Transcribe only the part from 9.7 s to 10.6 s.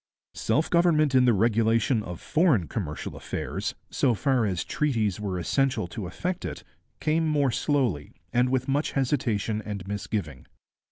misgiving.